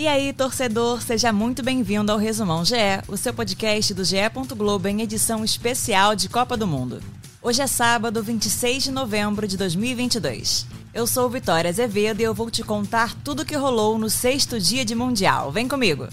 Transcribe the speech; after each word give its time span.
E 0.00 0.08
aí, 0.08 0.32
torcedor, 0.32 1.02
seja 1.02 1.30
muito 1.30 1.62
bem-vindo 1.62 2.10
ao 2.10 2.16
Resumão 2.16 2.64
GE, 2.64 2.74
o 3.06 3.18
seu 3.18 3.34
podcast 3.34 3.92
do 3.92 4.02
GE. 4.02 4.16
Globo 4.56 4.88
em 4.88 5.02
edição 5.02 5.44
especial 5.44 6.16
de 6.16 6.26
Copa 6.26 6.56
do 6.56 6.66
Mundo. 6.66 7.02
Hoje 7.42 7.60
é 7.60 7.66
sábado, 7.66 8.22
26 8.22 8.84
de 8.84 8.90
novembro 8.92 9.46
de 9.46 9.58
2022. 9.58 10.66
Eu 10.94 11.06
sou 11.06 11.28
Vitória 11.28 11.68
Azevedo 11.68 12.22
e 12.22 12.22
eu 12.22 12.32
vou 12.32 12.50
te 12.50 12.62
contar 12.62 13.14
tudo 13.22 13.42
o 13.42 13.44
que 13.44 13.54
rolou 13.54 13.98
no 13.98 14.08
sexto 14.08 14.58
dia 14.58 14.86
de 14.86 14.94
Mundial. 14.94 15.52
Vem 15.52 15.68
comigo! 15.68 16.08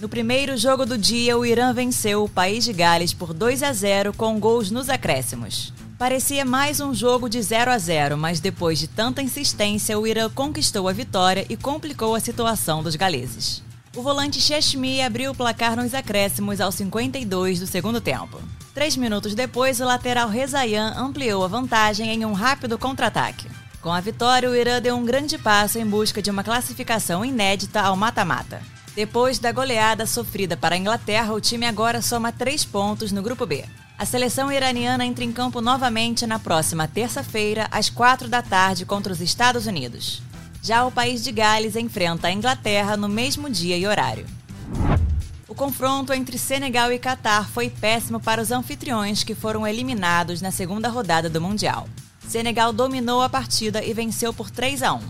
No 0.00 0.08
primeiro 0.08 0.56
jogo 0.56 0.84
do 0.84 0.98
dia, 0.98 1.38
o 1.38 1.46
Irã 1.46 1.72
venceu 1.72 2.24
o 2.24 2.28
país 2.28 2.64
de 2.64 2.72
Gales 2.72 3.14
por 3.14 3.32
2 3.32 3.62
a 3.62 3.72
0 3.72 4.12
com 4.12 4.40
gols 4.40 4.72
nos 4.72 4.88
acréscimos. 4.88 5.72
Parecia 5.98 6.44
mais 6.44 6.78
um 6.78 6.94
jogo 6.94 7.28
de 7.28 7.42
0 7.42 7.72
a 7.72 7.76
0, 7.76 8.16
mas 8.16 8.38
depois 8.38 8.78
de 8.78 8.86
tanta 8.86 9.20
insistência, 9.20 9.98
o 9.98 10.06
Irã 10.06 10.30
conquistou 10.30 10.86
a 10.86 10.92
vitória 10.92 11.44
e 11.48 11.56
complicou 11.56 12.14
a 12.14 12.20
situação 12.20 12.84
dos 12.84 12.94
galeses. 12.94 13.64
O 13.96 14.00
volante 14.00 14.40
Cheshmi 14.40 15.02
abriu 15.02 15.32
o 15.32 15.34
placar 15.34 15.74
nos 15.74 15.94
acréscimos 15.94 16.60
aos 16.60 16.76
52 16.76 17.58
do 17.58 17.66
segundo 17.66 18.00
tempo. 18.00 18.40
Três 18.72 18.96
minutos 18.96 19.34
depois, 19.34 19.80
o 19.80 19.84
lateral 19.84 20.28
Rezayan 20.28 20.94
ampliou 20.96 21.44
a 21.44 21.48
vantagem 21.48 22.10
em 22.10 22.24
um 22.24 22.32
rápido 22.32 22.78
contra-ataque. 22.78 23.48
Com 23.82 23.92
a 23.92 24.00
vitória, 24.00 24.48
o 24.48 24.54
Irã 24.54 24.80
deu 24.80 24.94
um 24.94 25.04
grande 25.04 25.36
passo 25.36 25.80
em 25.80 25.84
busca 25.84 26.22
de 26.22 26.30
uma 26.30 26.44
classificação 26.44 27.24
inédita 27.24 27.80
ao 27.80 27.96
mata-mata. 27.96 28.62
Depois 28.94 29.40
da 29.40 29.50
goleada 29.50 30.06
sofrida 30.06 30.56
para 30.56 30.76
a 30.76 30.78
Inglaterra, 30.78 31.34
o 31.34 31.40
time 31.40 31.66
agora 31.66 32.00
soma 32.00 32.30
três 32.30 32.64
pontos 32.64 33.10
no 33.10 33.20
Grupo 33.20 33.44
B. 33.44 33.64
A 33.98 34.06
seleção 34.06 34.52
iraniana 34.52 35.04
entra 35.04 35.24
em 35.24 35.32
campo 35.32 35.60
novamente 35.60 36.24
na 36.24 36.38
próxima 36.38 36.86
terça-feira, 36.86 37.66
às 37.68 37.90
quatro 37.90 38.28
da 38.28 38.40
tarde, 38.40 38.86
contra 38.86 39.12
os 39.12 39.20
Estados 39.20 39.66
Unidos. 39.66 40.22
Já 40.62 40.84
o 40.84 40.92
país 40.92 41.24
de 41.24 41.32
Gales 41.32 41.74
enfrenta 41.74 42.28
a 42.28 42.32
Inglaterra 42.32 42.96
no 42.96 43.08
mesmo 43.08 43.50
dia 43.50 43.76
e 43.76 43.88
horário. 43.88 44.24
O 45.48 45.54
confronto 45.54 46.12
entre 46.12 46.38
Senegal 46.38 46.92
e 46.92 46.98
Catar 47.00 47.48
foi 47.48 47.68
péssimo 47.68 48.20
para 48.20 48.40
os 48.40 48.52
anfitriões 48.52 49.24
que 49.24 49.34
foram 49.34 49.66
eliminados 49.66 50.40
na 50.40 50.52
segunda 50.52 50.88
rodada 50.88 51.28
do 51.28 51.40
Mundial. 51.40 51.88
Senegal 52.24 52.72
dominou 52.72 53.20
a 53.20 53.28
partida 53.28 53.82
e 53.82 53.92
venceu 53.92 54.32
por 54.32 54.48
3 54.48 54.84
a 54.84 54.94
1. 54.94 55.00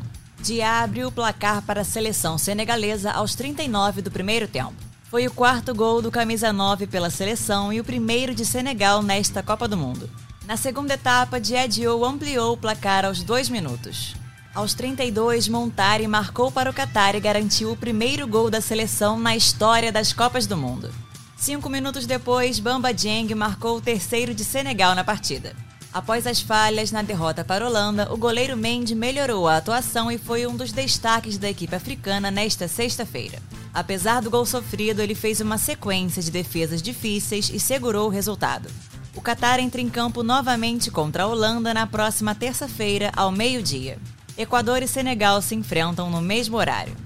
Dia 0.40 0.82
abriu 0.82 1.08
o 1.08 1.12
placar 1.12 1.60
para 1.60 1.82
a 1.82 1.84
seleção 1.84 2.38
senegalesa 2.38 3.10
aos 3.10 3.34
39 3.34 4.00
do 4.00 4.10
primeiro 4.10 4.48
tempo. 4.48 4.87
Foi 5.10 5.26
o 5.26 5.30
quarto 5.30 5.74
gol 5.74 6.02
do 6.02 6.10
camisa 6.10 6.52
9 6.52 6.86
pela 6.86 7.08
seleção 7.08 7.72
e 7.72 7.80
o 7.80 7.84
primeiro 7.84 8.34
de 8.34 8.44
Senegal 8.44 9.02
nesta 9.02 9.42
Copa 9.42 9.66
do 9.66 9.74
Mundo. 9.74 10.08
Na 10.46 10.54
segunda 10.54 10.94
etapa, 10.94 11.40
Diadio 11.40 12.04
ampliou 12.04 12.52
o 12.52 12.56
placar 12.58 13.06
aos 13.06 13.22
dois 13.22 13.48
minutos. 13.48 14.14
Aos 14.54 14.74
32, 14.74 15.48
Montari 15.48 16.06
marcou 16.06 16.52
para 16.52 16.68
o 16.68 16.74
Qatar 16.74 17.14
e 17.14 17.20
garantiu 17.20 17.72
o 17.72 17.76
primeiro 17.76 18.28
gol 18.28 18.50
da 18.50 18.60
seleção 18.60 19.18
na 19.18 19.34
história 19.34 19.90
das 19.90 20.12
Copas 20.12 20.46
do 20.46 20.58
Mundo. 20.58 20.90
Cinco 21.38 21.70
minutos 21.70 22.04
depois, 22.04 22.58
Bamba 22.58 22.92
Dieng 22.92 23.34
marcou 23.34 23.78
o 23.78 23.80
terceiro 23.80 24.34
de 24.34 24.44
Senegal 24.44 24.94
na 24.94 25.04
partida. 25.04 25.56
Após 25.90 26.26
as 26.26 26.42
falhas 26.42 26.92
na 26.92 27.00
derrota 27.00 27.42
para 27.42 27.64
a 27.64 27.68
Holanda, 27.68 28.12
o 28.12 28.16
goleiro 28.18 28.58
Mendy 28.58 28.94
melhorou 28.94 29.48
a 29.48 29.56
atuação 29.56 30.12
e 30.12 30.18
foi 30.18 30.46
um 30.46 30.54
dos 30.54 30.70
destaques 30.70 31.38
da 31.38 31.48
equipe 31.48 31.74
africana 31.74 32.30
nesta 32.30 32.68
sexta-feira. 32.68 33.38
Apesar 33.78 34.20
do 34.20 34.28
gol 34.28 34.44
sofrido, 34.44 35.00
ele 35.00 35.14
fez 35.14 35.40
uma 35.40 35.56
sequência 35.56 36.20
de 36.20 36.32
defesas 36.32 36.82
difíceis 36.82 37.48
e 37.48 37.60
segurou 37.60 38.08
o 38.08 38.10
resultado. 38.10 38.68
O 39.14 39.22
Qatar 39.22 39.60
entra 39.60 39.80
em 39.80 39.88
campo 39.88 40.24
novamente 40.24 40.90
contra 40.90 41.22
a 41.22 41.26
Holanda 41.28 41.72
na 41.72 41.86
próxima 41.86 42.34
terça-feira, 42.34 43.12
ao 43.14 43.30
meio-dia. 43.30 43.96
Equador 44.36 44.82
e 44.82 44.88
Senegal 44.88 45.40
se 45.40 45.54
enfrentam 45.54 46.10
no 46.10 46.20
mesmo 46.20 46.56
horário. 46.56 46.96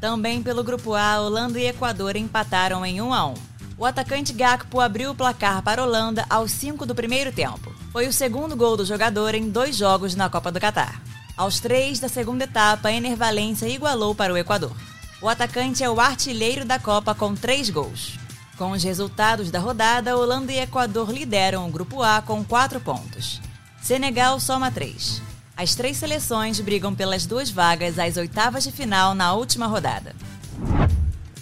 Também 0.00 0.42
pelo 0.42 0.64
Grupo 0.64 0.94
A, 0.94 1.20
Holanda 1.20 1.60
e 1.60 1.68
Equador 1.68 2.16
empataram 2.16 2.84
em 2.84 3.00
1 3.00 3.14
a 3.14 3.26
1. 3.28 3.34
O 3.78 3.86
atacante 3.86 4.32
Gakpo 4.32 4.80
abriu 4.80 5.12
o 5.12 5.14
placar 5.14 5.62
para 5.62 5.82
a 5.82 5.84
Holanda 5.84 6.26
aos 6.28 6.50
5 6.50 6.84
do 6.84 6.96
primeiro 6.96 7.30
tempo. 7.30 7.72
Foi 7.92 8.08
o 8.08 8.12
segundo 8.12 8.56
gol 8.56 8.76
do 8.76 8.84
jogador 8.84 9.36
em 9.36 9.48
dois 9.48 9.76
jogos 9.76 10.16
na 10.16 10.28
Copa 10.28 10.50
do 10.50 10.58
Catar. 10.58 11.00
Aos 11.36 11.60
3 11.60 12.00
da 12.00 12.08
segunda 12.08 12.42
etapa, 12.42 12.90
Ener 12.90 13.16
Valencia 13.16 13.68
igualou 13.68 14.16
para 14.16 14.34
o 14.34 14.36
Equador. 14.36 14.74
O 15.20 15.28
atacante 15.28 15.82
é 15.82 15.90
o 15.90 15.98
artilheiro 15.98 16.64
da 16.64 16.78
Copa 16.78 17.12
com 17.12 17.34
três 17.34 17.68
gols. 17.68 18.16
Com 18.56 18.70
os 18.70 18.84
resultados 18.84 19.50
da 19.50 19.58
rodada, 19.58 20.16
Holanda 20.16 20.52
e 20.52 20.60
Equador 20.60 21.10
lideram 21.10 21.66
o 21.66 21.70
Grupo 21.70 22.02
A 22.02 22.22
com 22.22 22.44
quatro 22.44 22.80
pontos. 22.80 23.40
Senegal 23.82 24.38
soma 24.38 24.70
três. 24.70 25.20
As 25.56 25.74
três 25.74 25.96
seleções 25.96 26.60
brigam 26.60 26.94
pelas 26.94 27.26
duas 27.26 27.50
vagas 27.50 27.98
às 27.98 28.16
oitavas 28.16 28.62
de 28.62 28.70
final 28.70 29.12
na 29.12 29.32
última 29.32 29.66
rodada. 29.66 30.14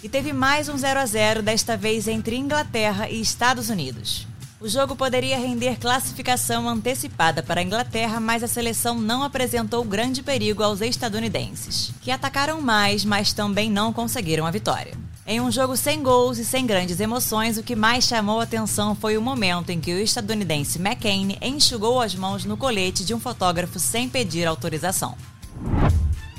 E 0.01 0.09
teve 0.09 0.33
mais 0.33 0.69
um 0.69 0.77
0 0.77 0.99
a 0.99 1.05
0 1.05 1.43
desta 1.43 1.77
vez 1.77 2.07
entre 2.07 2.35
Inglaterra 2.35 3.07
e 3.07 3.21
Estados 3.21 3.69
Unidos. 3.69 4.27
O 4.59 4.67
jogo 4.67 4.95
poderia 4.95 5.37
render 5.37 5.77
classificação 5.77 6.67
antecipada 6.67 7.43
para 7.43 7.59
a 7.59 7.63
Inglaterra, 7.63 8.19
mas 8.19 8.41
a 8.41 8.47
seleção 8.47 8.99
não 8.99 9.21
apresentou 9.21 9.83
grande 9.83 10.23
perigo 10.23 10.63
aos 10.63 10.81
estadunidenses, 10.81 11.91
que 12.01 12.09
atacaram 12.09 12.59
mais, 12.59 13.05
mas 13.05 13.31
também 13.31 13.69
não 13.69 13.93
conseguiram 13.93 14.47
a 14.47 14.51
vitória. 14.51 14.95
Em 15.27 15.39
um 15.39 15.51
jogo 15.51 15.77
sem 15.77 16.01
gols 16.01 16.39
e 16.39 16.45
sem 16.45 16.65
grandes 16.65 16.99
emoções, 16.99 17.59
o 17.59 17.63
que 17.63 17.75
mais 17.75 18.05
chamou 18.05 18.39
a 18.39 18.45
atenção 18.45 18.95
foi 18.95 19.15
o 19.15 19.21
momento 19.21 19.69
em 19.69 19.79
que 19.79 19.93
o 19.93 19.99
estadunidense 19.99 20.79
McCain 20.79 21.37
enxugou 21.39 22.01
as 22.01 22.15
mãos 22.15 22.43
no 22.43 22.57
colete 22.57 23.05
de 23.05 23.13
um 23.13 23.19
fotógrafo 23.19 23.77
sem 23.77 24.09
pedir 24.09 24.47
autorização. 24.47 25.15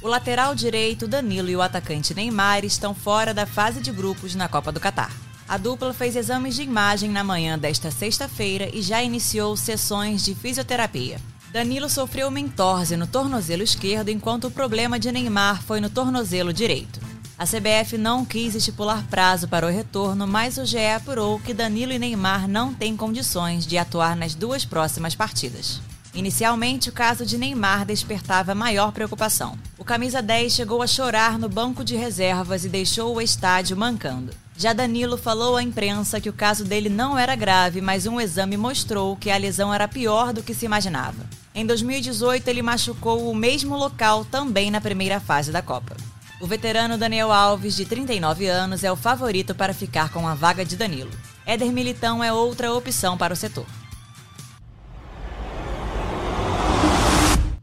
O 0.03 0.09
lateral 0.09 0.57
direito 0.57 1.07
Danilo 1.07 1.51
e 1.51 1.57
o 1.57 1.63
atacante 1.63 2.15
Neymar 2.15 2.65
estão 2.65 2.93
fora 2.95 3.33
da 3.33 3.47
fase 3.47 3.81
de 3.81 3.93
grupos 3.93 4.35
na 4.35 4.49
Copa 4.49 4.73
do 4.73 4.81
Catar. 4.81 5.28
A 5.49 5.57
dupla 5.57 5.95
fez 5.95 6.15
exames 6.15 6.55
de 6.55 6.63
imagem 6.63 7.09
na 7.09 7.25
manhã 7.25 7.59
desta 7.59 7.91
sexta-feira 7.91 8.69
e 8.71 8.83
já 8.83 9.03
iniciou 9.03 9.57
sessões 9.57 10.23
de 10.23 10.35
fisioterapia. 10.35 11.19
Danilo 11.51 11.89
sofreu 11.89 12.29
uma 12.29 12.39
entorse 12.39 12.99
no 12.99 13.07
tornozelo 13.07 13.63
esquerdo, 13.63 14.11
enquanto 14.11 14.49
o 14.49 14.51
problema 14.51 14.99
de 14.99 15.11
Neymar 15.11 15.63
foi 15.63 15.81
no 15.81 15.89
tornozelo 15.89 16.53
direito. 16.53 17.01
A 17.39 17.47
CBF 17.47 17.97
não 17.97 18.27
quis 18.27 18.55
estipular 18.55 19.03
prazo 19.09 19.49
para 19.49 19.67
o 19.67 19.71
retorno, 19.71 20.27
mas 20.27 20.59
o 20.59 20.67
GE 20.67 20.87
apurou 20.95 21.41
que 21.41 21.55
Danilo 21.55 21.93
e 21.93 21.99
Neymar 21.99 22.47
não 22.47 22.75
têm 22.75 22.95
condições 22.95 23.67
de 23.67 23.79
atuar 23.79 24.15
nas 24.15 24.35
duas 24.35 24.67
próximas 24.67 25.15
partidas. 25.15 25.81
Inicialmente, 26.13 26.91
o 26.91 26.93
caso 26.93 27.25
de 27.25 27.39
Neymar 27.39 27.87
despertava 27.87 28.55
maior 28.55 28.93
preocupação. 28.93 29.59
O 29.79 29.85
camisa 29.85 30.21
10 30.21 30.53
chegou 30.53 30.83
a 30.83 30.87
chorar 30.87 31.39
no 31.39 31.49
banco 31.49 31.83
de 31.83 31.97
reservas 31.97 32.67
e 32.67 32.69
deixou 32.69 33.17
o 33.17 33.21
estádio 33.21 33.77
mancando. 33.77 34.33
Já 34.61 34.73
Danilo 34.73 35.17
falou 35.17 35.57
à 35.57 35.63
imprensa 35.63 36.21
que 36.21 36.29
o 36.29 36.33
caso 36.33 36.65
dele 36.65 36.89
não 36.89 37.17
era 37.17 37.37
grave, 37.37 37.81
mas 37.81 38.07
um 38.07 38.21
exame 38.21 38.57
mostrou 38.57 39.15
que 39.15 39.31
a 39.31 39.37
lesão 39.37 39.73
era 39.73 39.87
pior 39.87 40.33
do 40.33 40.43
que 40.43 40.53
se 40.53 40.67
imaginava. 40.67 41.25
Em 41.55 41.65
2018, 41.65 42.49
ele 42.49 42.61
machucou 42.61 43.31
o 43.31 43.35
mesmo 43.37 43.77
local 43.77 44.25
também 44.25 44.69
na 44.69 44.81
primeira 44.81 45.21
fase 45.21 45.53
da 45.53 45.63
Copa. 45.63 45.97
O 46.41 46.47
veterano 46.49 46.99
Daniel 46.99 47.31
Alves, 47.31 47.77
de 47.77 47.85
39 47.85 48.49
anos, 48.49 48.83
é 48.83 48.91
o 48.91 48.97
favorito 48.97 49.55
para 49.55 49.73
ficar 49.73 50.11
com 50.11 50.27
a 50.27 50.35
vaga 50.35 50.65
de 50.65 50.77
Danilo. 50.77 51.13
Éder 51.47 51.71
Militão 51.71 52.23
é 52.23 52.33
outra 52.33 52.75
opção 52.75 53.17
para 53.17 53.35
o 53.35 53.37
setor. 53.37 53.67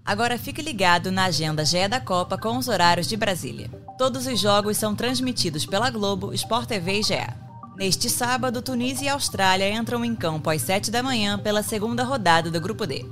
Agora 0.06 0.38
fique 0.38 0.62
ligado 0.62 1.12
na 1.12 1.26
agenda 1.26 1.66
GE 1.66 1.88
da 1.88 2.00
Copa 2.00 2.38
com 2.38 2.58
os 2.58 2.68
horários 2.68 3.08
de 3.08 3.18
Brasília. 3.18 3.72
Todos 3.98 4.28
os 4.28 4.40
jogos 4.40 4.78
são 4.78 4.94
transmitidos 4.94 5.66
pela 5.66 5.90
Globo, 5.90 6.32
Sport 6.32 6.68
TV 6.68 7.00
e 7.00 7.04
GE. 7.04 7.28
Neste 7.76 8.08
sábado, 8.08 8.62
Tunísia 8.62 9.06
e 9.06 9.10
Austrália 9.10 9.74
entram 9.74 10.06
em 10.06 10.16
campo 10.16 10.52
às 10.52 10.62
7 10.62 10.92
da 10.92 11.02
manhã 11.02 11.40
pela 11.40 11.64
segunda 11.64 12.04
rodada 12.04 12.52
do 12.52 12.62
Grupo 12.62 12.86
D. 12.86 13.04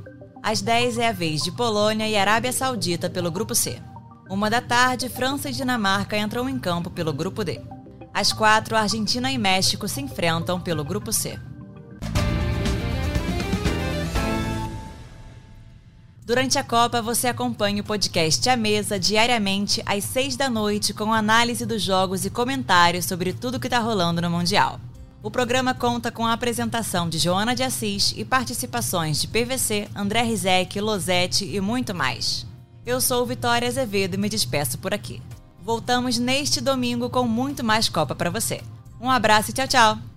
Às 0.43 0.61
10 0.61 0.99
é 0.99 1.07
a 1.07 1.11
vez 1.11 1.41
de 1.41 1.51
Polônia 1.51 2.07
e 2.07 2.15
Arábia 2.15 2.53
Saudita 2.53 3.09
pelo 3.09 3.31
Grupo 3.31 3.55
C. 3.55 3.81
Uma 4.29 4.47
da 4.47 4.61
tarde, 4.61 5.09
França 5.09 5.49
e 5.49 5.53
Dinamarca 5.53 6.15
entram 6.15 6.47
em 6.47 6.59
campo 6.59 6.91
pelo 6.91 7.11
Grupo 7.11 7.43
D. 7.43 7.59
Às 8.13 8.31
4, 8.31 8.77
Argentina 8.77 9.31
e 9.31 9.37
México 9.39 9.87
se 9.87 9.99
enfrentam 9.99 10.61
pelo 10.61 10.83
Grupo 10.83 11.11
C. 11.11 11.39
Durante 16.25 16.57
a 16.57 16.63
Copa, 16.63 17.01
você 17.01 17.27
acompanha 17.27 17.81
o 17.81 17.85
podcast 17.85 18.49
A 18.49 18.55
Mesa 18.55 18.97
diariamente 18.97 19.83
às 19.85 20.05
seis 20.05 20.37
da 20.37 20.49
noite 20.49 20.93
com 20.93 21.11
análise 21.11 21.65
dos 21.65 21.81
jogos 21.81 22.23
e 22.23 22.29
comentários 22.29 23.05
sobre 23.05 23.33
tudo 23.33 23.59
que 23.59 23.67
está 23.67 23.79
rolando 23.79 24.21
no 24.21 24.29
Mundial. 24.29 24.79
O 25.21 25.29
programa 25.29 25.73
conta 25.73 26.11
com 26.11 26.25
a 26.25 26.31
apresentação 26.31 27.09
de 27.09 27.17
Joana 27.17 27.53
de 27.53 27.63
Assis 27.63 28.13
e 28.15 28.23
participações 28.23 29.19
de 29.19 29.27
PVC, 29.27 29.89
André 29.93 30.21
Rizek, 30.21 30.79
Losete 30.79 31.45
e 31.45 31.59
muito 31.59 31.93
mais. 31.93 32.45
Eu 32.85 33.01
sou 33.01 33.25
Vitória 33.25 33.67
Azevedo 33.67 34.15
e 34.15 34.17
me 34.17 34.29
despeço 34.29 34.77
por 34.77 34.93
aqui. 34.93 35.21
Voltamos 35.61 36.17
neste 36.17 36.61
domingo 36.61 37.09
com 37.09 37.27
muito 37.27 37.63
mais 37.65 37.89
Copa 37.89 38.15
para 38.15 38.29
você. 38.29 38.61
Um 38.99 39.09
abraço 39.09 39.51
e 39.51 39.53
tchau, 39.53 39.67
tchau! 39.67 40.12